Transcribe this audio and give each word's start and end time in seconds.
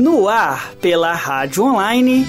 No 0.00 0.30
ar 0.30 0.72
pela 0.80 1.12
Rádio 1.12 1.62
Online. 1.62 2.26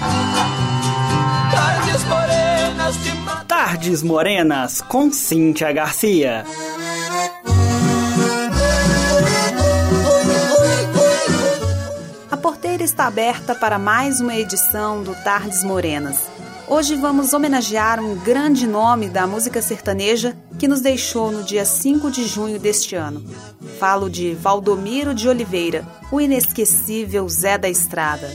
Tardes 1.51 2.03
morenas 2.03 2.95
de 3.01 3.45
Tardes 3.47 4.03
Morenas 4.03 4.81
com 4.81 5.09
Cíntia 5.09 5.71
Garcia. 5.71 6.43
A 12.29 12.35
porteira 12.35 12.83
está 12.83 13.07
aberta 13.07 13.55
para 13.55 13.79
mais 13.79 14.19
uma 14.19 14.35
edição 14.35 15.01
do 15.01 15.15
Tardes 15.23 15.63
Morenas. 15.63 16.30
Hoje 16.71 16.95
vamos 16.95 17.33
homenagear 17.33 17.99
um 17.99 18.15
grande 18.15 18.65
nome 18.65 19.09
da 19.09 19.27
música 19.27 19.61
sertaneja 19.61 20.37
que 20.57 20.69
nos 20.69 20.79
deixou 20.79 21.29
no 21.29 21.43
dia 21.43 21.65
5 21.65 22.09
de 22.09 22.25
junho 22.25 22.57
deste 22.57 22.95
ano. 22.95 23.21
Falo 23.77 24.09
de 24.09 24.33
Valdomiro 24.33 25.13
de 25.13 25.27
Oliveira, 25.27 25.85
o 26.09 26.21
inesquecível 26.21 27.27
Zé 27.27 27.57
da 27.57 27.67
Estrada. 27.67 28.29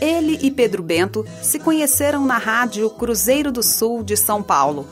Ele 0.00 0.38
e 0.40 0.50
Pedro 0.50 0.82
Bento 0.82 1.26
se 1.42 1.58
conheceram 1.58 2.24
na 2.24 2.38
rádio 2.38 2.88
Cruzeiro 2.88 3.52
do 3.52 3.62
Sul 3.62 4.02
de 4.02 4.16
São 4.16 4.42
Paulo 4.42 4.86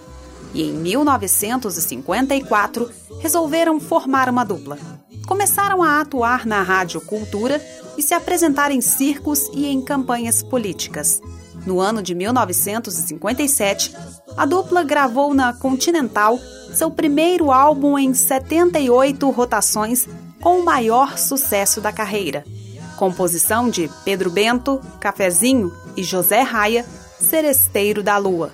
e 0.53 0.65
em 0.65 0.75
1954 0.75 2.91
resolveram 3.21 3.81
formar 3.81 4.29
uma 4.29 4.45
dupla. 4.45 4.77
Começaram 5.27 5.83
a 5.83 6.03
atuar 6.03 6.45
na 6.45 6.63
Rádio 6.63 7.01
Cultura 7.01 7.59
e 7.97 8.03
se 8.03 8.13
apresentar 8.13 8.71
em 8.71 8.83
circos 8.83 9.49
e 9.55 9.67
em 9.67 9.81
campanhas 9.81 10.43
políticas. 10.43 11.23
No 11.67 11.81
ano 11.81 12.03
de 12.03 12.15
1957, 12.15 13.95
a 14.37 14.47
dupla 14.47 14.83
gravou 14.83 15.35
na 15.35 15.53
Continental 15.53 16.39
seu 16.73 16.91
primeiro 16.91 17.51
álbum 17.51 17.99
em 17.99 18.15
78 18.15 19.29
rotações 19.31 20.09
com 20.41 20.61
o 20.61 20.65
maior 20.65 21.19
sucesso 21.19 21.81
da 21.81 21.93
carreira. 21.93 22.45
Composição 22.97 23.69
de 23.69 23.91
Pedro 24.05 24.31
Bento, 24.31 24.81
Cafezinho 25.01 25.73
e 25.97 26.03
José 26.03 26.43
Raia, 26.43 26.85
Seresteiro 27.19 28.03
da 28.03 28.17
Lua. 28.17 28.53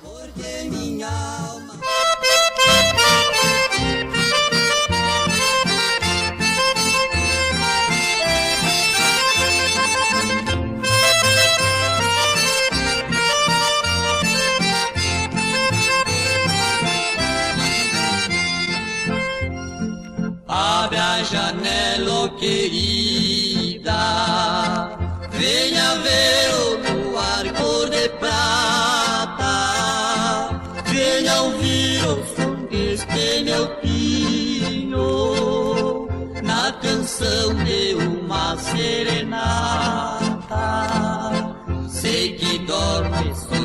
Venha 25.96 26.02
ver 26.02 26.54
o 26.54 26.76
luar 27.10 27.52
cor 27.54 27.88
de 27.90 28.08
prata, 28.20 29.44
venha 30.86 31.42
ouvir 31.42 32.04
o 32.06 32.24
som 32.34 32.54
deste 32.66 33.42
meu 33.44 33.68
pinho, 33.76 34.98
na 36.42 36.72
canção 36.72 37.54
de 37.64 37.94
uma 37.94 38.56
serenata. 38.58 39.56
Sei 41.88 42.34
que 42.34 42.58
dorme 42.60 43.34
sonhando 43.34 43.55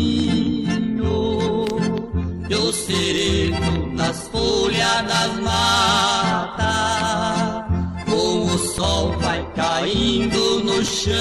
caminho, 0.00 1.66
eu 2.48 2.72
sereno 2.72 3.92
nas 3.92 4.28
folhas 4.28 5.02
das 5.06 5.36
matas 5.40 6.66
com 8.08 8.44
o 8.44 8.58
sol 8.58 9.12
vai 9.18 9.46
caindo 9.54 10.64
no 10.64 10.84
chão, 10.84 11.14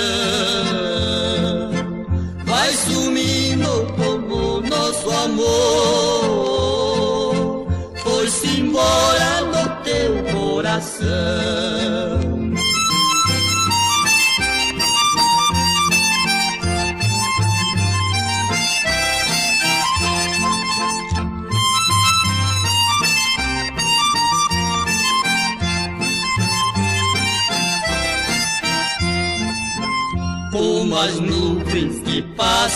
vai 2.46 2.72
sumindo 2.74 3.88
como 3.96 4.62
nosso 4.62 5.10
amor, 5.12 6.48
foi-se 7.98 8.62
embora 8.62 9.42
no 9.42 9.70
teu 9.84 10.24
coração. 10.34 11.69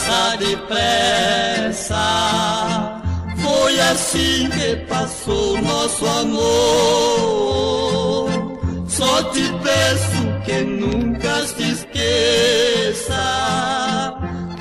Passa 0.03 0.35
depressa. 0.37 2.03
Foi 3.37 3.79
assim 3.79 4.49
que 4.49 4.75
passou 4.87 5.61
nosso 5.61 6.05
amor. 6.05 6.43
Só 8.87 9.23
te 9.31 9.43
peço 9.63 10.27
que 10.45 10.61
nunca 10.63 11.45
se 11.47 11.63
esqueça 11.71 13.15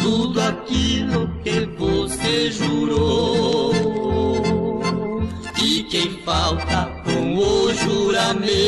tudo 0.01 0.41
aquilo 0.41 1.29
que 1.43 1.67
você 1.79 2.51
jurou. 2.51 3.73
E 5.63 5.83
quem 5.85 6.11
falta 6.25 6.91
com 7.05 7.37
o 7.37 7.75
juramento 7.75 8.63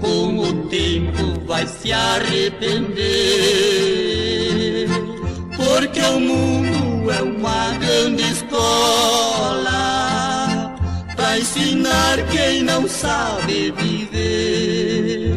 com 0.00 0.38
o 0.38 0.52
tempo 0.68 1.40
vai 1.46 1.66
se 1.66 1.92
arrepender. 1.92 3.83
O 6.12 6.20
mundo 6.20 7.10
é 7.10 7.22
uma 7.22 7.70
grande 7.78 8.22
escola 8.30 9.74
para 11.16 11.38
ensinar 11.38 12.18
quem 12.30 12.62
não 12.62 12.88
sabe 12.88 13.72
viver. 13.72 15.34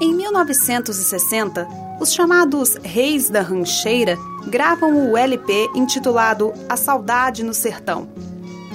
Em 0.00 0.14
1960, 0.14 1.66
os 2.00 2.12
chamados 2.12 2.76
Reis 2.82 3.30
da 3.30 3.42
Rancheira 3.42 4.18
gravam 4.46 5.10
o 5.10 5.16
LP 5.16 5.70
intitulado 5.74 6.52
A 6.68 6.76
Saudade 6.76 7.42
no 7.42 7.52
Sertão. 7.52 8.08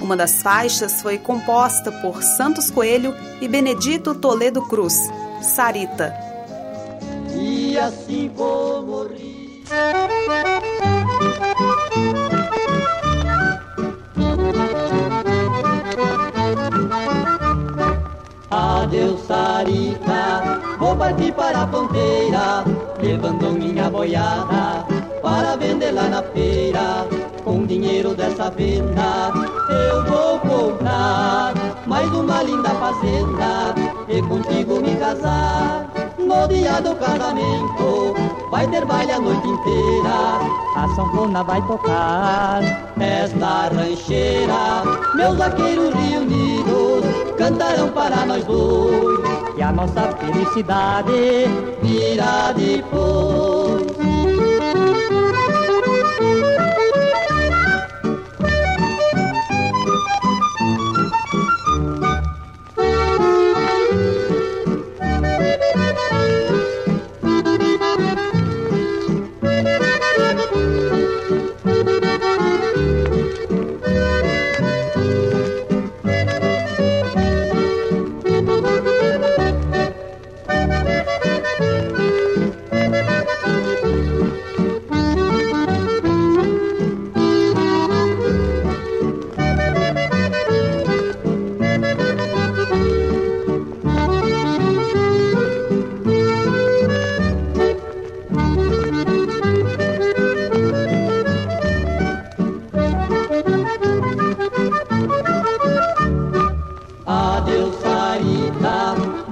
Uma 0.01 0.17
das 0.17 0.41
faixas 0.41 1.01
foi 1.01 1.17
composta 1.17 1.91
por 1.91 2.21
Santos 2.21 2.69
Coelho 2.71 3.15
e 3.39 3.47
Benedito 3.47 4.15
Toledo 4.15 4.61
Cruz, 4.63 4.95
Sarita. 5.41 6.13
E 7.35 7.77
assim 7.77 8.29
vou 8.35 8.81
morrer. 8.81 9.61
Adeus, 18.49 19.21
Sarita, 19.27 20.61
vou 20.77 20.95
partir 20.97 21.31
para 21.31 21.59
a 21.59 21.67
fronteira, 21.67 22.65
levando 23.01 23.51
minha 23.51 23.89
boiada 23.89 25.00
para 25.21 25.55
vender 25.55 25.91
lá 25.91 26.07
na 26.09 26.23
feira. 26.23 27.07
Com 27.43 27.65
dinheiro 27.65 28.13
dessa 28.13 28.49
venda 28.51 29.31
eu 29.69 30.03
vou 30.05 30.39
comprar 30.39 31.53
mais 31.85 32.07
uma 32.11 32.43
linda 32.43 32.69
fazenda 32.69 33.75
e 34.07 34.21
contigo 34.21 34.79
me 34.79 34.95
casar. 34.95 35.89
No 36.17 36.47
dia 36.47 36.79
do 36.81 36.95
casamento 36.95 38.13
vai 38.49 38.67
ter 38.67 38.85
baile 38.85 39.11
a 39.11 39.19
noite 39.19 39.47
inteira. 39.47 40.39
A 40.75 40.87
sanfona 40.95 41.43
vai 41.43 41.61
tocar 41.67 42.61
esta 42.99 43.69
rancheira. 43.69 44.83
Meus 45.15 45.37
vaqueiros 45.37 45.93
reunidos 45.93 47.03
cantarão 47.37 47.89
para 47.89 48.25
nós 48.25 48.45
dois. 48.45 49.19
E 49.57 49.61
a 49.61 49.71
nossa 49.71 50.03
felicidade 50.13 51.45
virá 51.81 52.53
depois. 52.53 53.50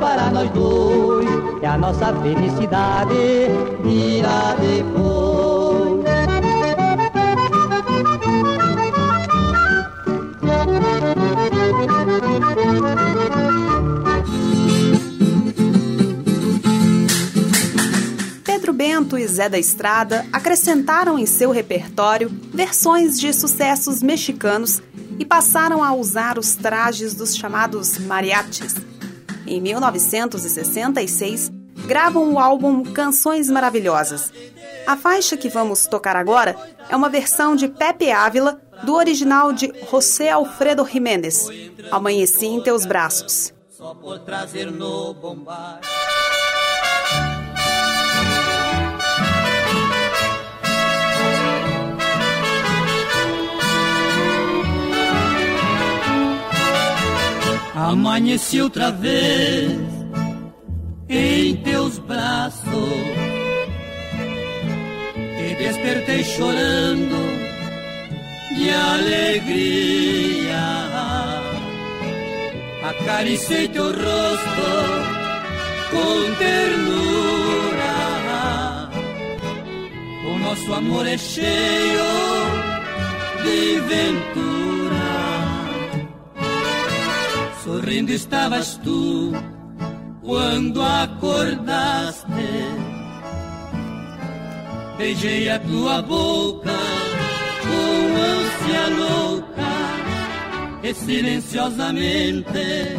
para 0.00 0.30
nós 0.30 0.50
dois. 0.50 1.28
E 1.62 1.66
a 1.66 1.76
nossa 1.76 2.14
felicidade 2.20 3.14
virá 3.82 4.54
depois. 4.60 5.66
Bento 18.76 19.16
e 19.16 19.26
Zé 19.26 19.48
da 19.48 19.58
Estrada 19.58 20.26
acrescentaram 20.32 21.18
em 21.18 21.24
seu 21.24 21.50
repertório 21.50 22.30
versões 22.52 23.18
de 23.18 23.32
sucessos 23.32 24.02
mexicanos 24.02 24.82
e 25.18 25.24
passaram 25.24 25.82
a 25.82 25.94
usar 25.94 26.38
os 26.38 26.54
trajes 26.56 27.14
dos 27.14 27.34
chamados 27.34 27.98
mariachis. 27.98 28.74
Em 29.46 29.60
1966, 29.60 31.50
gravam 31.86 32.32
o 32.32 32.38
álbum 32.38 32.82
Canções 32.82 33.48
Maravilhosas. 33.48 34.32
A 34.86 34.96
faixa 34.96 35.36
que 35.36 35.48
vamos 35.48 35.86
tocar 35.86 36.16
agora 36.16 36.56
é 36.88 36.96
uma 36.96 37.08
versão 37.08 37.54
de 37.54 37.68
Pepe 37.68 38.10
Ávila 38.10 38.60
do 38.84 38.94
original 38.94 39.52
de 39.52 39.72
José 39.90 40.30
Alfredo 40.30 40.86
Jiménez, 40.86 41.48
Amanheci 41.90 42.46
em 42.46 42.60
Teus 42.60 42.84
Braços. 42.84 43.52
Só 43.70 43.94
por 43.94 44.18
trazer 44.20 44.70
no 44.70 45.14
bombar. 45.14 45.80
Amanheci 57.76 58.62
outra 58.62 58.90
vez 58.90 59.70
em 61.10 61.56
teus 61.56 61.98
braços 61.98 62.72
e 65.14 65.54
despertei 65.56 66.24
chorando 66.24 67.18
de 68.56 68.70
alegria. 68.70 70.56
Acariciei 72.82 73.68
teu 73.68 73.84
rosto 73.84 74.68
com 75.90 76.34
ternura. 76.36 77.96
O 80.24 80.38
nosso 80.38 80.72
amor 80.72 81.06
é 81.06 81.18
cheio 81.18 82.06
de 83.44 83.80
ventura. 83.80 85.05
Sorrindo 87.86 88.10
estavas 88.10 88.74
tu 88.82 89.30
quando 90.20 90.82
acordaste. 90.82 92.26
Beijei 94.98 95.48
a 95.48 95.60
tua 95.60 96.02
boca 96.02 96.74
com 97.62 98.16
ânsia 98.34 98.88
louca 98.98 99.70
e 100.82 100.92
silenciosamente 100.94 102.98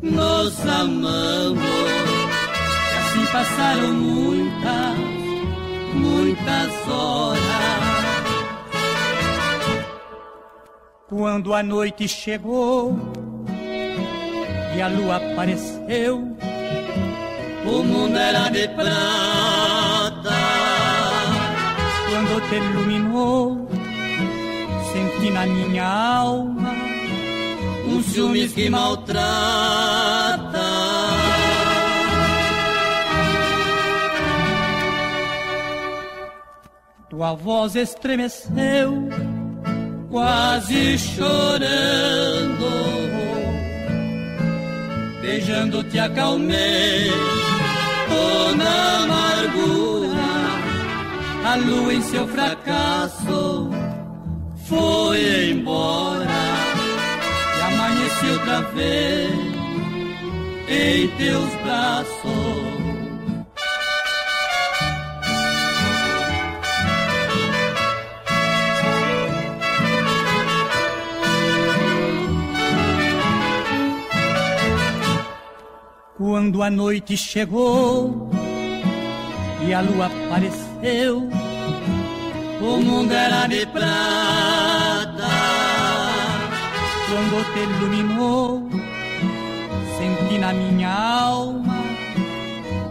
nos 0.00 0.60
amamos. 0.60 1.58
E 1.58 2.98
assim 2.98 3.26
passaram 3.32 3.92
muitas, 3.92 4.98
muitas 5.94 6.88
horas. 6.88 7.42
Quando 11.08 11.52
a 11.52 11.64
noite 11.64 12.06
chegou 12.06 12.96
e 14.76 14.82
a 14.82 14.88
lua 14.88 15.16
apareceu. 15.16 16.36
O 17.64 17.82
mundo 17.82 18.16
era 18.16 18.48
de 18.50 18.68
prata 18.68 20.36
quando 22.08 22.48
te 22.48 22.56
iluminou. 22.56 23.68
Senti 24.92 25.30
na 25.30 25.46
minha 25.46 25.84
alma 25.84 26.74
um 27.88 28.02
ciúmes 28.02 28.52
que 28.52 28.68
maltrata. 28.68 29.16
Tua 37.08 37.32
voz 37.34 37.76
estremeceu, 37.76 39.08
quase 40.10 40.98
chorando 40.98 42.66
beijando 45.26 45.82
te 45.82 45.98
acalmei, 45.98 47.10
toda 48.08 49.02
amargura, 49.02 50.30
a 51.44 51.56
lua 51.56 51.94
em 51.94 52.02
seu 52.02 52.28
fracasso 52.28 53.68
foi 54.68 55.50
embora 55.50 56.28
e 57.56 57.60
amanheci 57.60 58.26
outra 58.34 58.60
vez 58.76 59.30
em 60.68 61.08
teus 61.16 61.54
braços. 61.64 62.75
Quando 76.28 76.60
a 76.60 76.68
noite 76.68 77.16
chegou 77.16 78.28
e 79.64 79.72
a 79.72 79.80
lua 79.80 80.06
apareceu, 80.06 81.28
o 82.60 82.76
mundo 82.78 83.12
era 83.12 83.46
de 83.46 83.64
prata. 83.66 85.28
Quando 87.08 87.44
te 87.52 87.60
iluminou, 87.60 88.68
senti 89.96 90.38
na 90.38 90.52
minha 90.52 90.90
alma 90.90 91.76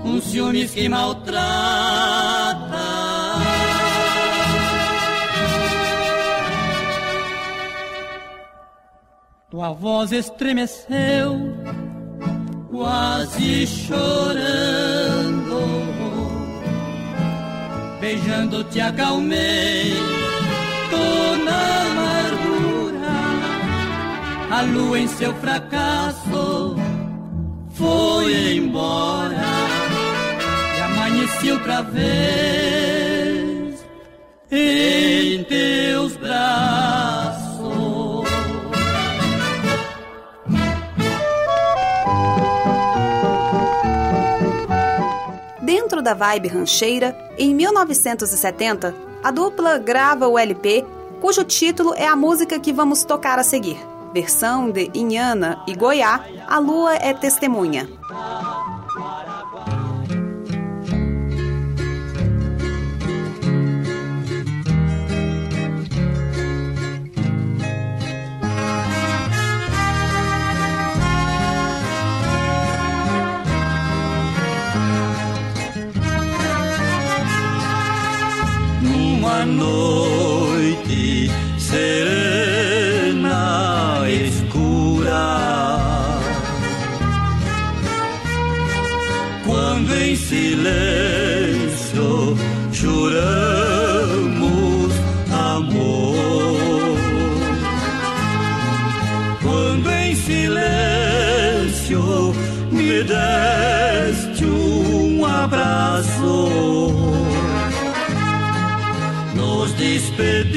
um 0.06 0.22
ciúmes 0.22 0.72
que 0.72 0.88
maltrata. 0.88 1.36
Tua 9.50 9.74
voz 9.74 10.14
estremeceu, 10.14 11.36
quase 12.76 13.66
chorando 13.66 14.76
beijando 18.02 18.64
te 18.66 18.82
acalmei 18.82 19.94
toda 20.92 21.56
amargura. 21.88 23.16
A 24.52 24.62
lua 24.62 25.00
em 25.00 25.08
seu 25.08 25.34
fracasso 25.36 26.76
foi 27.72 28.58
embora 28.58 29.42
e 30.78 30.82
amanheci 30.82 31.52
outra 31.52 31.82
vez 31.82 33.06
em 34.52 35.44
teus 35.46 36.16
braços. 36.18 36.85
Da 46.06 46.14
vibe 46.14 46.50
rancheira, 46.50 47.18
em 47.36 47.52
1970, 47.56 48.96
a 49.24 49.32
dupla 49.32 49.80
grava 49.80 50.28
o 50.28 50.38
LP, 50.38 50.86
cujo 51.20 51.44
título 51.44 51.96
é 51.96 52.06
a 52.06 52.16
música 52.16 52.60
que 52.60 52.72
vamos 52.72 53.04
tocar 53.04 53.40
a 53.40 53.44
seguir. 53.44 53.78
Versão 54.14 54.70
de 54.70 54.92
Inhana 54.94 55.60
e 55.68 55.74
Goiá, 55.74 56.24
A 56.48 56.60
Lua 56.60 56.94
é 56.94 57.12
Testemunha. 57.12 57.90
Despedimos 109.78 110.56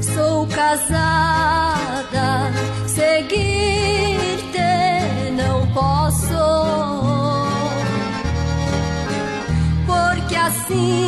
Sou 0.00 0.46
casada, 0.46 2.50
seguir-te 2.86 4.70
não 5.36 5.66
posso. 5.74 6.86
assim 10.46 11.05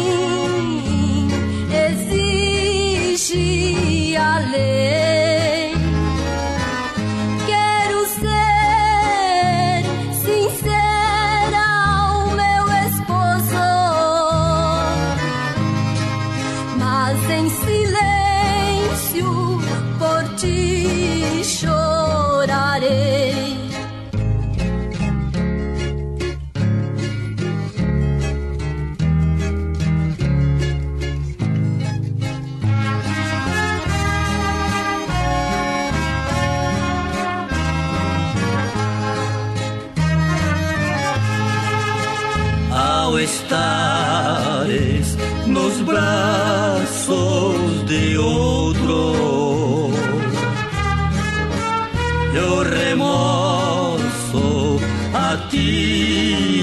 Eu 52.35 52.63
remorso 52.63 54.81
a 55.13 55.37
ti 55.51 56.63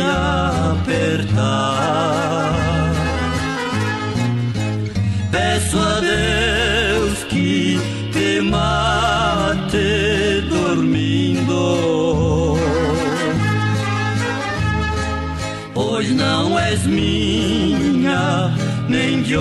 apertar. 0.72 0.96
Peço 5.32 5.78
a 5.78 6.00
Deus 6.00 7.24
que 7.26 7.80
te 8.12 8.42
mate 8.42 10.42
dormindo 10.50 11.86
pois 15.96 16.12
não 16.12 16.60
és 16.60 16.86
minha, 16.86 18.54
nem 18.90 19.22
de 19.22 19.38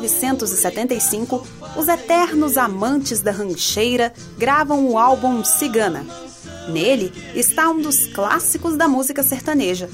1975, 0.00 1.46
os 1.76 1.88
eternos 1.88 2.56
amantes 2.56 3.20
da 3.20 3.30
rancheira 3.30 4.12
gravam 4.38 4.88
o 4.88 4.98
álbum 4.98 5.44
Cigana. 5.44 6.06
Nele 6.68 7.12
está 7.34 7.68
um 7.70 7.80
dos 7.80 8.06
clássicos 8.06 8.76
da 8.76 8.88
música 8.88 9.22
sertaneja, 9.22 9.88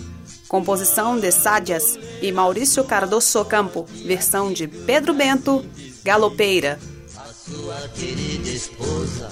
Composição 0.48 1.18
de 1.18 1.32
Sádias 1.32 1.98
e 2.22 2.30
Maurício 2.30 2.84
Cardoso 2.84 3.44
Campo, 3.44 3.84
versão 4.04 4.52
de 4.52 4.68
Pedro 4.68 5.12
Bento, 5.12 5.64
Galopeira. 6.04 6.78
A 7.16 7.26
sua 7.32 7.88
querida 7.88 8.48
esposa 8.48 9.28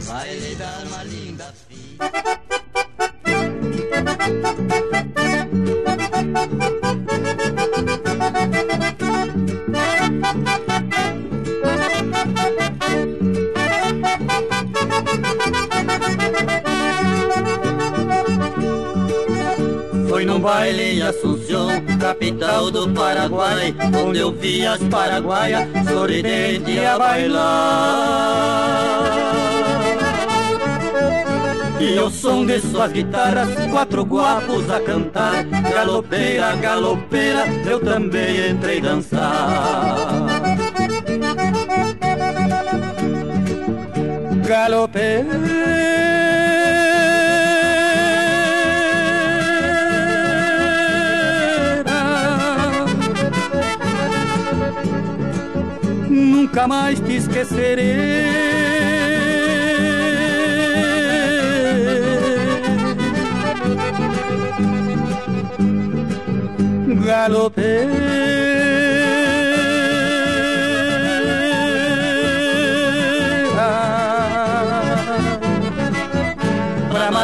vai 0.00 0.36
lhe 0.36 0.56
dar 0.56 0.84
uma 0.86 1.04
linda 1.04 1.54
filha. 1.68 1.96
Baile 20.46 20.92
em 20.92 21.02
Assunção, 21.02 21.66
capital 21.98 22.70
do 22.70 22.88
Paraguai, 22.90 23.74
onde 24.06 24.20
eu 24.20 24.30
vi 24.30 24.64
as 24.64 24.78
paraguaias 24.84 25.66
sorridente 25.88 26.78
a 26.78 26.96
bailar. 26.96 27.96
E 31.80 31.98
ao 31.98 32.08
som 32.10 32.46
de 32.46 32.60
suas 32.60 32.92
guitarras, 32.92 33.48
quatro 33.72 34.04
guapos 34.04 34.70
a 34.70 34.78
cantar. 34.78 35.42
Galopeira, 35.68 36.54
galopeira, 36.54 37.44
eu 37.68 37.80
também 37.80 38.50
entrei 38.50 38.80
dançar. 38.80 40.26
Galopeira. 44.46 46.15
Nunca 56.56 56.66
mais 56.66 56.98
te 57.00 57.16
esquecerei. 57.16 58.24
galopera 67.04 68.55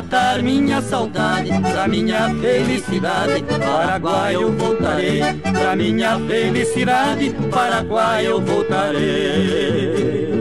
matar 0.02 0.42
minha 0.42 0.82
saudade, 0.82 1.50
pra 1.60 1.86
minha 1.86 2.28
felicidade, 2.34 3.44
Paraguai 3.44 4.34
eu 4.34 4.52
voltarei. 4.52 5.20
Pra 5.52 5.76
minha 5.76 6.18
felicidade, 6.18 7.34
Paraguai 7.50 8.26
eu 8.26 8.40
voltarei. 8.40 10.32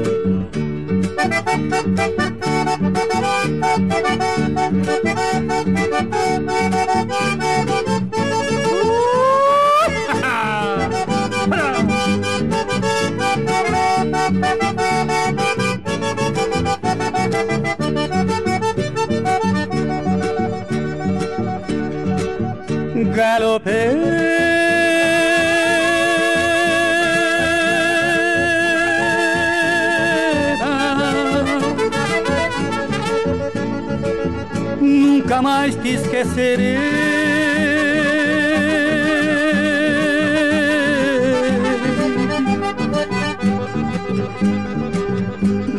Galope. 23.21 23.69
Nunca 34.81 35.39
mais 35.39 35.75
te 35.75 35.89
esquecerei. 35.93 36.79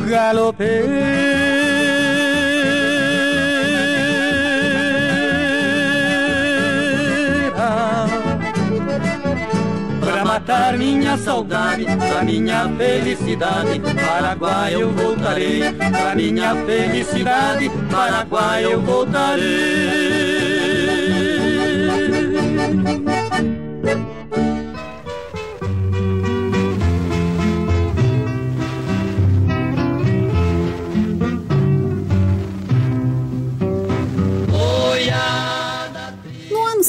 Galopera 0.09 2.02
minha 10.77 11.17
saudade, 11.19 11.85
pra 11.85 12.23
minha 12.23 12.69
felicidade, 12.77 13.81
Paraguai 13.81 14.75
eu 14.75 14.91
voltarei. 14.93 15.73
Pra 15.73 16.15
minha 16.15 16.55
felicidade, 16.65 17.71
Paraguai 17.91 18.65
eu 18.65 18.81
voltarei. 18.81 20.62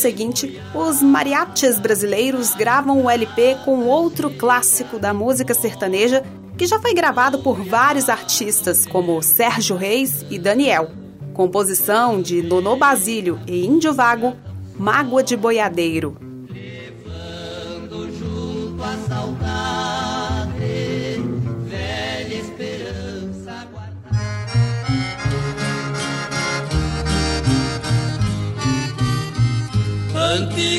Seguinte, 0.04 0.62
os 0.76 1.02
mariachis 1.02 1.80
brasileiros 1.80 2.54
gravam 2.54 3.02
o 3.02 3.10
LP 3.10 3.56
com 3.64 3.86
outro 3.86 4.30
clássico 4.30 5.00
da 5.00 5.14
música 5.14 5.54
sertaneja 5.54 6.22
que 6.58 6.68
já 6.68 6.78
foi 6.78 6.94
gravado 6.94 7.40
por 7.40 7.64
vários 7.64 8.10
artistas 8.10 8.86
como 8.86 9.24
Sérgio 9.24 9.78
Reis 9.78 10.26
e 10.30 10.38
Daniel. 10.38 10.92
Composição 11.34 12.22
de 12.22 12.44
Nono 12.44 12.76
Basílio 12.76 13.40
e 13.48 13.66
Índio 13.66 13.94
Vago, 13.94 14.36
Mágoa 14.78 15.24
de 15.24 15.38
Boiadeiro. 15.38 16.33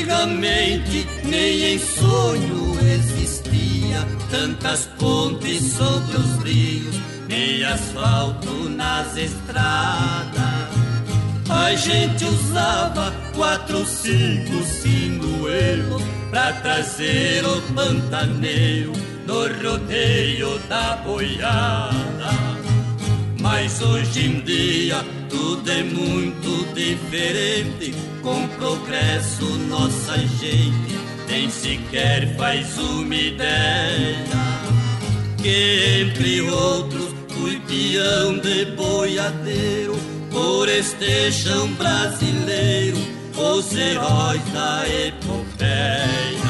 Antigamente 0.05 1.07
nem 1.23 1.73
em 1.73 1.79
sonho 1.79 2.77
existia 2.79 4.05
tantas 4.29 4.85
pontes 4.99 5.63
sobre 5.73 6.17
os 6.17 6.43
rios, 6.43 6.95
nem 7.27 7.63
asfalto 7.63 8.69
nas 8.69 9.17
estradas. 9.17 10.69
A 11.49 11.73
gente 11.73 12.23
usava 12.23 13.11
quatro, 13.33 13.83
cinco 13.83 14.63
sinuelos 14.63 16.03
pra 16.29 16.53
trazer 16.53 17.43
o 17.43 17.59
pantaneiro 17.73 18.93
no 19.25 19.47
rodeio 19.63 20.59
da 20.69 20.97
boiada. 20.97 22.29
Mas 23.41 23.81
hoje 23.81 24.27
em 24.27 24.39
dia 24.41 25.03
tudo 25.29 25.67
é 25.71 25.81
muito 25.81 26.73
diferente. 26.75 28.14
Com 28.25 28.47
progresso, 28.57 29.45
nossa 29.69 30.17
gente 30.17 30.97
nem 31.27 31.47
sequer 31.47 32.35
faz 32.35 32.75
uma 32.79 33.13
ideia. 33.13 34.25
Que 35.37 36.01
entre 36.01 36.41
outros, 36.41 37.13
fui 37.29 37.61
peão 37.67 38.39
de 38.39 38.65
boiadeiro. 38.75 39.95
Por 40.31 40.67
este 40.67 41.31
chão 41.31 41.67
brasileiro, 41.73 42.97
os 43.37 43.71
heróis 43.77 44.41
da 44.51 44.83
epopeia. 44.89 46.45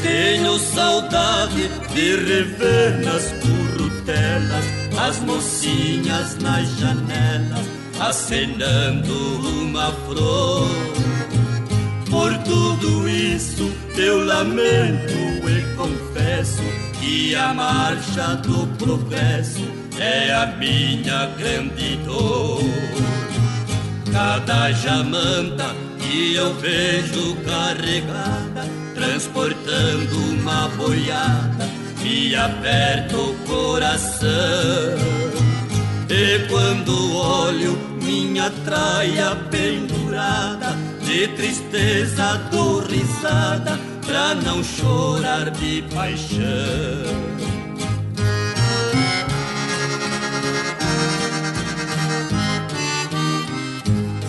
Tenho 0.00 0.58
saudade 0.60 1.68
de 1.92 2.16
rever 2.24 3.04
nas 3.04 3.32
telas, 4.08 4.64
as 4.98 5.18
mocinhas 5.20 6.38
nas 6.38 6.66
janelas, 6.78 7.66
acenando 8.00 9.14
uma 9.62 9.92
flor. 10.06 10.68
Por 12.10 12.36
tudo 12.38 13.08
isso 13.08 13.70
eu 13.96 14.24
lamento 14.24 15.12
e 15.48 15.76
confesso 15.76 16.62
que 17.00 17.34
a 17.34 17.52
marcha 17.52 18.36
do 18.36 18.66
progresso 18.76 19.62
é 19.98 20.32
a 20.32 20.46
minha 20.46 21.26
grande 21.38 21.96
dor. 22.04 22.60
Cada 24.12 24.72
jamanta 24.72 25.74
que 25.98 26.34
eu 26.34 26.54
vejo 26.54 27.36
carregada, 27.44 28.66
transportando 28.94 30.16
uma 30.40 30.68
boiada 30.70 31.68
me 32.02 32.34
aperta 32.34 33.16
o 33.16 33.34
coração. 33.46 34.28
E 36.08 36.48
quando 36.48 37.16
olho 37.16 37.87
minha 38.08 38.50
traia 38.64 39.36
pendurada, 39.50 40.74
de 41.02 41.28
tristeza 41.28 42.38
dou 42.50 42.80
risada, 42.80 43.78
pra 44.06 44.34
não 44.34 44.64
chorar 44.64 45.50
de 45.50 45.84
paixão. 45.94 46.38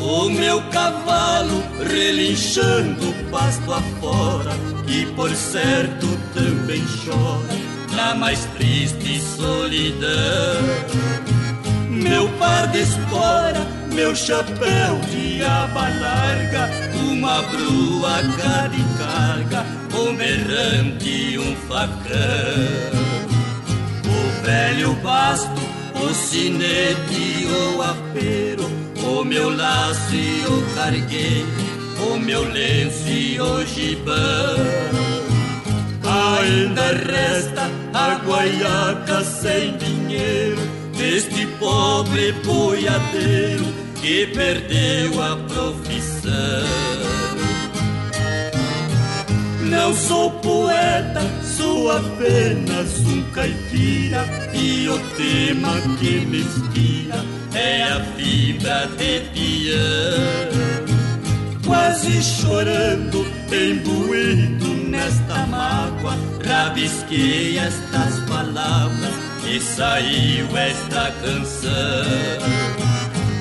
O 0.02 0.30
meu 0.30 0.62
cavalo 0.72 1.64
relinchando 1.90 3.14
pasto 3.32 3.72
afora, 3.72 4.52
que 4.86 5.06
por 5.14 5.34
certo 5.34 6.08
também 6.34 6.84
chora 7.06 7.96
na 7.96 8.16
mais 8.16 8.44
triste 8.58 9.22
solidão. 9.22 11.39
Meu 12.02 12.30
par 12.38 12.68
de 12.68 12.82
espora 12.82 13.80
meu 14.00 14.16
chapéu 14.16 14.98
de 15.12 15.44
aba 15.44 15.90
larga, 15.90 16.70
uma 16.96 17.42
brua 17.42 18.22
cara 18.38 18.72
e 18.74 18.98
carga, 18.98 19.66
um 19.94 21.04
e 21.04 21.38
um 21.38 21.56
facão. 21.68 22.00
O 24.06 24.46
velho 24.46 24.94
basto, 25.04 25.62
o 26.02 26.14
sinete, 26.14 27.46
o 27.48 27.82
apero, 27.82 28.72
o 29.04 29.26
meu 29.26 29.54
laço 29.54 30.16
e 30.16 30.46
o 30.46 30.76
cargueiro, 30.76 31.48
o 32.10 32.18
meu 32.18 32.50
lenço 32.50 33.06
e 33.10 33.42
o 33.42 33.66
gibão. 33.66 34.56
Ainda 36.40 36.94
resta 37.06 37.70
a 37.94 38.16
guaiaca 38.26 39.26
sem 39.26 39.76
dinheiro 39.76 40.79
deste 41.00 41.48
pobre 41.60 42.34
boiadeiro 42.44 43.66
que 44.02 44.28
perdeu 44.28 45.24
a 45.24 45.38
profissão. 45.38 46.34
Não 49.62 49.94
sou 49.94 50.32
poeta, 50.42 51.22
sou 51.56 51.90
apenas 51.90 53.00
um 53.00 53.24
caipira 53.32 54.28
e 54.54 54.90
o 54.90 55.00
tema 55.16 55.80
que 55.98 56.26
me 56.26 56.42
inspira 56.42 57.24
é 57.54 57.84
a 57.84 58.04
fibra 58.18 58.90
de 58.98 59.22
piano. 59.32 60.60
Quase 61.66 62.22
chorando, 62.22 63.26
embuído 63.54 64.68
nesta 64.90 65.46
mágoa, 65.46 66.18
rabisquei 66.44 67.58
estas 67.58 68.20
palavras 68.28 69.29
e 69.50 69.60
saiu 69.60 70.46
esta 70.56 71.12
canção. 71.24 71.70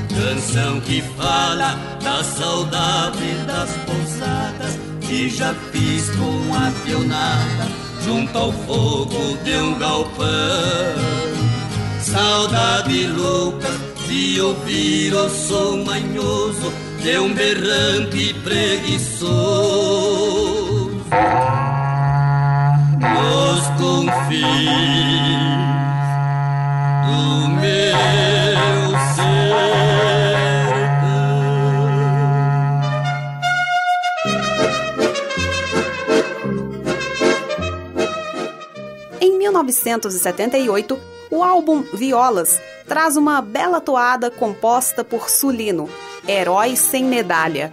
Canção 0.08 0.80
que 0.80 1.02
fala 1.16 1.78
da 2.02 2.24
saudade 2.24 3.34
das 3.46 3.70
pousadas 3.84 4.78
que 5.02 5.28
já 5.28 5.54
fiz 5.70 6.08
com 6.10 6.54
a 6.54 6.72
pionada 6.84 7.68
junto 8.04 8.38
ao 8.38 8.52
fogo 8.52 9.36
de 9.44 9.56
um 9.56 9.78
galpão. 9.78 10.26
Saudade 12.00 13.06
louca 13.08 13.68
de 14.08 14.40
ouvir 14.40 15.14
o 15.14 15.28
som 15.28 15.84
manhoso 15.84 16.72
de 17.02 17.18
um 17.18 17.34
berrante 17.34 18.32
preguiçoso 18.42 19.28
nos 22.98 23.66
confins 23.78 25.67
1978, 39.88 40.98
o 41.30 41.42
álbum 41.42 41.82
Violas 41.94 42.60
traz 42.86 43.16
uma 43.16 43.40
bela 43.40 43.80
toada 43.80 44.30
composta 44.30 45.02
por 45.02 45.28
Sulino, 45.28 45.88
Herói 46.26 46.76
Sem 46.76 47.04
Medalha. 47.04 47.72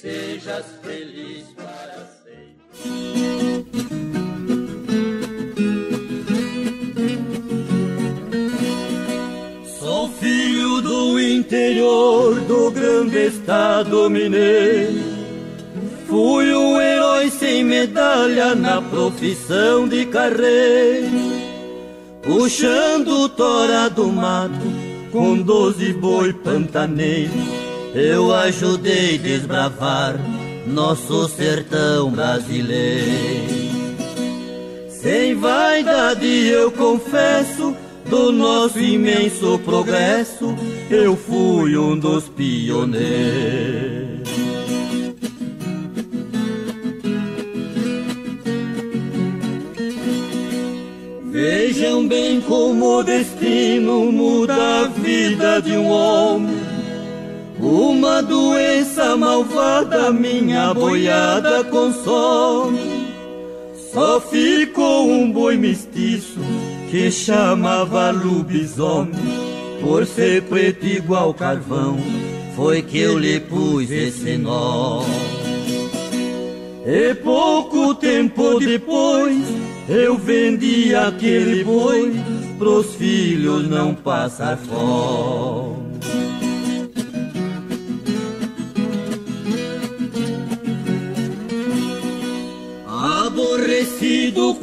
sejas 0.00 0.75
interior 11.36 12.40
do 12.40 12.70
grande 12.70 13.26
estado 13.26 14.08
mineiro. 14.10 15.16
Fui 16.06 16.54
um 16.54 16.80
herói 16.80 17.30
sem 17.30 17.64
medalha 17.64 18.54
na 18.54 18.80
profissão 18.80 19.88
de 19.88 20.06
carreira, 20.06 21.08
puxando 22.22 23.28
tora 23.28 23.88
do 23.88 24.08
mato 24.08 24.86
com 25.12 25.40
doze 25.40 25.92
boi 25.92 26.32
pantaneiro 26.32 27.66
eu 27.96 28.30
ajudei 28.34 29.16
desbravar 29.16 30.16
nosso 30.66 31.26
sertão 31.30 32.10
brasileiro. 32.10 33.10
Sem 34.90 35.34
vaidade 35.34 36.26
eu 36.26 36.70
confesso, 36.70 37.74
do 38.08 38.32
nosso 38.32 38.78
imenso 38.78 39.58
progresso, 39.60 40.54
eu 40.90 41.16
fui 41.16 41.76
um 41.76 41.98
dos 41.98 42.28
pioneiros. 42.28 44.16
Vejam 51.30 52.08
bem 52.08 52.40
como 52.40 52.98
o 52.98 53.02
destino 53.02 54.10
muda 54.10 54.54
a 54.54 54.88
vida 54.88 55.60
de 55.60 55.72
um 55.72 55.88
homem 55.88 56.66
uma 57.60 58.22
doença 58.22 59.16
malvada 59.16 60.12
minha 60.12 60.72
boiada 60.72 61.64
consome. 61.64 63.06
Só 63.92 64.20
ficou 64.20 64.84
um 64.84 64.85
boi 65.36 65.58
mestiço 65.58 66.40
que 66.90 67.10
chamava 67.10 68.10
lobisomem. 68.10 69.12
Por 69.82 70.06
ser 70.06 70.42
preto 70.44 70.86
igual 70.86 71.34
carvão, 71.34 71.98
foi 72.56 72.80
que 72.80 72.98
eu 72.98 73.18
lhe 73.18 73.38
pus 73.38 73.90
esse 73.90 74.38
nome. 74.38 75.04
E 76.86 77.14
pouco 77.16 77.94
tempo 77.96 78.58
depois, 78.58 79.44
eu 79.86 80.16
vendi 80.16 80.94
aquele 80.94 81.62
boi 81.62 82.14
pros 82.58 82.94
filhos 82.94 83.68
não 83.68 83.94
passar 83.94 84.56
fome. 84.56 85.85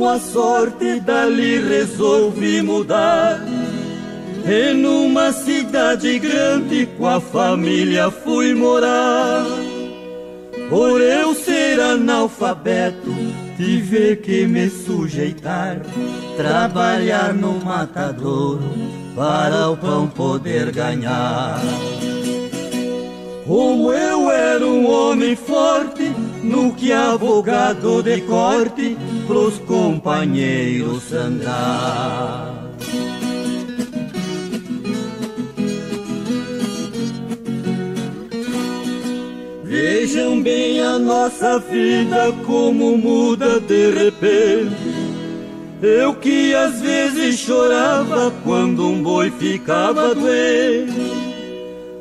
Com 0.03 0.09
a 0.09 0.19
sorte, 0.19 0.99
dali 0.99 1.59
resolvi 1.59 2.61
mudar. 2.61 3.39
E 4.45 4.73
numa 4.73 5.31
cidade 5.31 6.19
grande 6.19 6.85
com 6.97 7.07
a 7.07 7.21
família 7.21 8.11
fui 8.11 8.53
morar. 8.53 9.45
Por 10.69 10.99
eu 10.99 11.33
ser 11.35 11.79
analfabeto, 11.79 13.15
tive 13.55 14.17
que 14.17 14.45
me 14.45 14.69
sujeitar. 14.69 15.79
Trabalhar 16.35 17.33
no 17.33 17.63
matadouro 17.63 18.63
para 19.15 19.69
o 19.69 19.77
pão 19.77 20.07
poder 20.07 20.71
ganhar. 20.71 21.61
Como 23.45 23.91
eu 23.91 24.31
era 24.31 24.65
um 24.65 24.89
homem 24.89 25.35
forte, 25.35 26.09
no 26.41 26.73
que 26.73 26.93
advogado 26.93 28.01
de 28.01 28.21
corte 28.21 28.97
pros 29.27 29.59
companheiros 29.59 31.03
sangrar. 31.03 32.63
Vejam 39.63 40.41
bem 40.41 40.79
a 40.79 40.97
nossa 40.97 41.59
vida 41.59 42.31
como 42.45 42.97
muda 42.97 43.59
de 43.59 43.91
repente. 43.91 44.93
Eu 45.81 46.13
que 46.15 46.55
às 46.55 46.79
vezes 46.79 47.39
chorava 47.39 48.31
quando 48.45 48.87
um 48.87 49.03
boi 49.03 49.29
ficava 49.31 50.15
doente. 50.15 51.11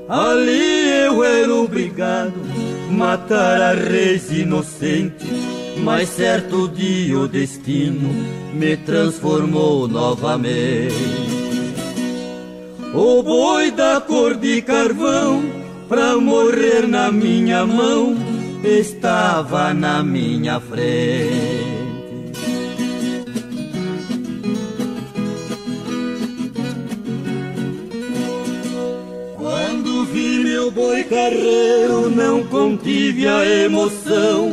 Ali 0.09 0.81
eu 1.12 1.22
era 1.22 1.55
obrigado 1.55 2.33
matar 2.90 3.61
a 3.61 3.72
reis 3.75 4.31
inocente, 4.31 5.27
mas 5.79 6.09
certo 6.09 6.68
dia 6.68 7.18
o 7.18 7.29
destino 7.29 8.09
me 8.55 8.77
transformou 8.79 9.87
novamente. 9.87 10.94
O 12.94 13.22
boi 13.22 13.70
da 13.70 14.01
cor 14.01 14.37
de 14.37 14.62
carvão, 14.62 15.42
pra 15.88 16.16
morrer 16.16 16.87
na 16.87 17.11
minha 17.11 17.66
mão, 17.66 18.14
estava 18.62 19.72
na 19.72 20.03
minha 20.03 20.61
frente. 20.61 21.71
Meu 30.62 30.70
boi 30.70 31.03
carreiro 31.03 32.09
não 32.09 32.44
contive 32.44 33.27
a 33.27 33.44
emoção. 33.44 34.53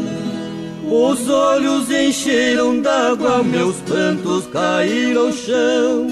Os 0.83 1.29
olhos 1.29 1.91
encheram 1.91 2.81
d'água, 2.81 3.43
meus 3.43 3.75
prantos 3.81 4.47
caíram 4.47 5.27
ao 5.27 5.31
chão. 5.31 6.07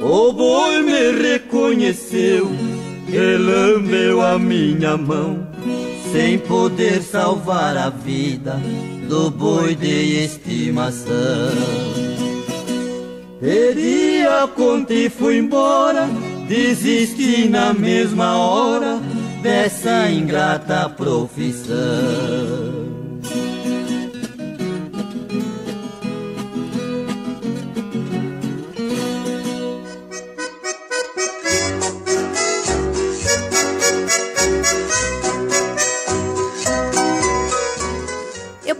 O 0.00 0.32
boi 0.32 0.80
me 0.80 1.12
reconheceu, 1.12 2.50
relambeu 3.06 4.22
a 4.22 4.38
minha 4.38 4.96
mão, 4.96 5.46
sem 6.10 6.38
poder 6.38 7.02
salvar 7.02 7.76
a 7.76 7.90
vida 7.90 8.58
do 9.10 9.30
boi 9.30 9.74
de 9.74 10.24
estimação. 10.24 11.52
Pedi 13.40 14.22
a 14.22 14.48
conta 14.48 14.94
e 14.94 15.10
fui 15.10 15.36
embora, 15.36 16.08
desisti 16.48 17.48
na 17.48 17.72
mesma 17.72 18.38
hora 18.38 19.00
dessa 19.42 20.10
ingrata 20.10 20.88
profissão. 20.88 22.45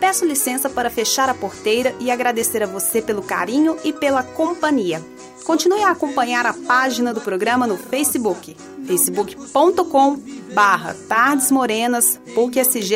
Peço 0.06 0.24
licença 0.24 0.70
para 0.70 0.88
fechar 0.88 1.28
a 1.28 1.34
porteira 1.34 1.92
e 1.98 2.12
agradecer 2.12 2.62
a 2.62 2.66
você 2.66 3.02
pelo 3.02 3.22
carinho 3.22 3.76
e 3.82 3.92
pela 3.92 4.22
companhia. 4.22 5.04
Continue 5.42 5.82
a 5.82 5.90
acompanhar 5.90 6.46
a 6.46 6.52
página 6.52 7.12
do 7.12 7.20
programa 7.20 7.66
no 7.66 7.76
Facebook, 7.76 8.56
facebook.com 8.86 10.16
barra 10.54 10.94
Tardes 11.08 11.50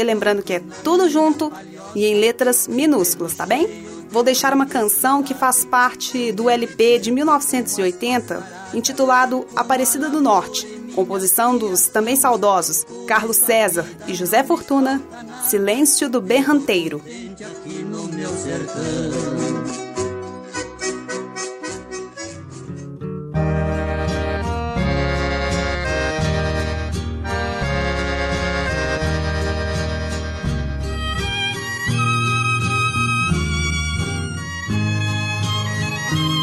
lembrando 0.04 0.40
que 0.40 0.52
é 0.52 0.62
tudo 0.84 1.08
junto 1.08 1.52
e 1.96 2.06
em 2.06 2.14
letras 2.14 2.68
minúsculas, 2.68 3.34
tá 3.34 3.44
bem? 3.44 3.66
Vou 4.08 4.22
deixar 4.22 4.54
uma 4.54 4.66
canção 4.66 5.20
que 5.20 5.34
faz 5.34 5.64
parte 5.64 6.30
do 6.30 6.48
LP 6.48 7.00
de 7.00 7.10
1980, 7.10 8.70
intitulado 8.72 9.44
Aparecida 9.56 10.08
do 10.08 10.20
Norte, 10.20 10.64
composição 10.94 11.56
dos 11.56 11.86
também 11.86 12.16
saudosos 12.16 12.84
Carlos 13.06 13.36
César 13.36 13.86
e 14.06 14.14
José 14.14 14.42
Fortuna, 14.42 15.00
Silêncio 15.44 16.08
do 16.08 16.20
Berranteiro. 16.20 17.02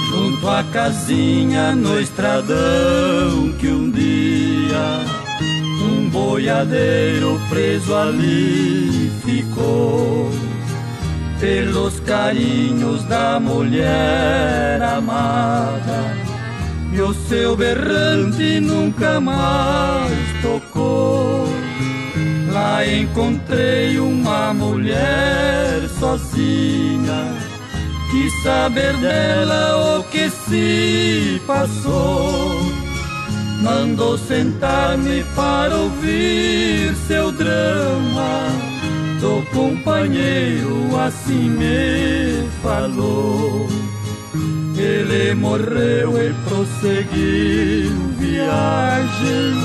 Junto 0.10 0.50
à 0.50 0.64
casinha 0.64 1.76
no 1.76 2.00
estradão 2.00 3.52
que 3.60 3.68
um 3.68 3.90
dia 3.90 4.37
um 5.82 6.10
boiadeiro 6.10 7.40
preso 7.50 7.96
ali 7.96 9.12
ficou 9.24 10.30
pelos 11.40 12.00
carinhos 12.02 13.04
da 13.04 13.40
mulher 13.40 14.82
amada 14.82 16.16
e 16.92 17.02
o 17.02 17.14
seu 17.14 17.56
berrante 17.56 18.60
nunca 18.60 19.20
mais 19.20 20.42
tocou. 20.42 21.48
Lá 22.52 22.86
encontrei 22.88 24.00
uma 24.00 24.52
mulher 24.54 25.88
sozinha, 26.00 27.36
quis 28.10 28.34
saber 28.42 28.98
dela 28.98 30.00
o 30.00 30.04
que 30.06 30.30
se 30.30 31.42
passou 31.46 32.87
mandou 33.62 34.18
sentar-me 34.18 35.24
para 35.36 35.76
ouvir 35.76 36.96
seu 37.08 37.32
drama. 37.32 38.48
Do 39.20 39.44
companheiro 39.52 40.96
assim 41.00 41.50
me 41.50 42.48
falou. 42.62 43.68
Ele 44.78 45.34
morreu 45.34 46.22
e 46.22 46.34
prosseguiu 46.48 47.92
viagem 48.20 49.56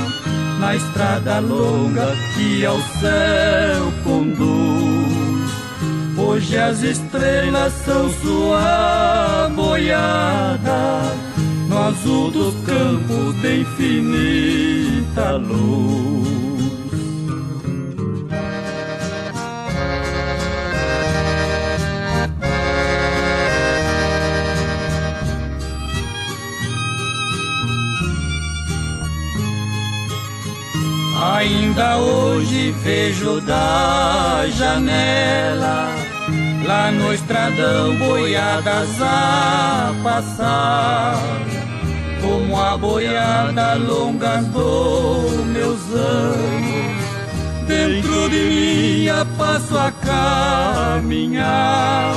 na 0.58 0.74
estrada 0.74 1.38
longa 1.40 2.16
que 2.34 2.64
ao 2.64 2.80
céu 2.80 3.92
conduz. 4.02 5.52
Hoje 6.16 6.56
as 6.56 6.82
estrelas 6.82 7.72
são 7.84 8.08
sua 8.10 9.50
boiada 9.54 11.31
no 11.72 11.78
azul 11.78 12.30
dos 12.30 12.54
campos 12.66 13.34
de 13.40 13.60
infinita 13.60 15.32
luz. 15.32 16.12
Ainda 31.36 31.96
hoje 31.96 32.72
vejo 32.82 33.40
da 33.40 34.44
janela 34.50 35.88
lá 36.66 36.92
no 36.92 37.12
estradão 37.14 37.96
boiadas 37.96 39.00
a 39.00 39.94
passar 40.02 41.21
como 42.32 42.58
a 42.58 42.76
boiada 42.78 43.74
longa 43.74 44.38
dos 44.38 45.44
meus 45.46 45.80
anos. 45.94 47.02
Dentro 47.66 48.30
de 48.30 48.38
mim 48.38 49.06
passo 49.36 49.76
a 49.76 49.92
caminhar. 51.00 52.14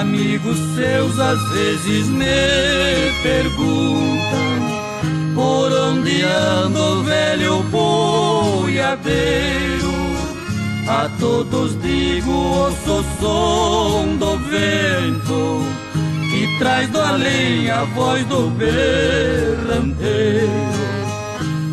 Amigos 0.00 0.58
seus 0.76 1.18
às 1.18 1.40
vezes 1.52 2.08
me 2.08 2.26
perguntam 3.22 4.60
por 5.34 5.72
onde 5.72 6.22
anda 6.22 6.78
o 6.78 7.02
velho 7.02 7.62
boiadeiro. 7.70 9.10
A 10.86 11.08
todos 11.18 11.80
digo, 11.80 12.30
ouço 12.32 13.00
o 13.00 13.04
som 13.20 14.16
do 14.16 14.36
vento 14.36 15.64
e 16.40 16.58
traz 16.58 16.88
do 16.88 16.98
além 17.00 17.70
a 17.70 17.84
voz 17.84 18.24
do 18.24 18.48
berranteiro. 18.50 20.00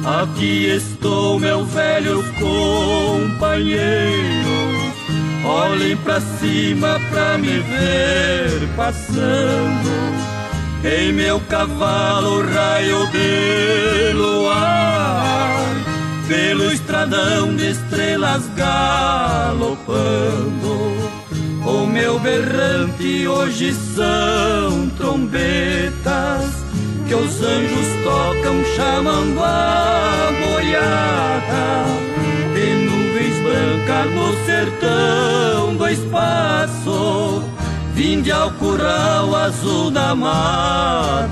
Aqui 0.06 0.68
estou, 0.68 1.40
meu 1.40 1.66
velho 1.66 2.22
companheiro. 2.34 3.78
Olhem 5.46 5.96
pra 5.98 6.20
cima 6.20 7.00
pra 7.10 7.38
me 7.38 7.60
ver 7.60 8.68
passando. 8.76 9.90
Em 10.84 11.14
meu 11.14 11.40
cavalo, 11.42 12.44
raio 12.54 13.08
de 13.08 14.12
luar, 14.14 15.66
pelo 16.28 16.72
estradão 16.72 17.56
de 17.56 17.72
estrelas 17.72 18.44
galopando. 18.56 19.68
O 21.68 21.86
meu 21.86 22.18
berrante 22.18 23.28
hoje 23.28 23.74
são 23.74 24.90
trombetas 24.96 26.46
que 27.06 27.14
os 27.14 27.42
anjos 27.44 27.88
tocam 28.06 28.64
chamando 28.74 29.44
a 29.44 30.32
boiada 30.46 31.84
de 32.54 32.74
nuvens 32.86 33.38
brancas 33.44 34.10
no 34.16 34.34
sertão 34.46 35.76
do 35.76 35.86
espaço. 35.90 37.44
Vinde 37.94 38.32
ao 38.32 38.50
curral 38.52 39.36
azul 39.36 39.92
da 39.92 40.16
madrugada. 40.16 41.28